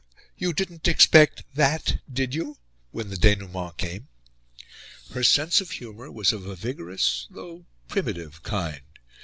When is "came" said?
3.77-4.07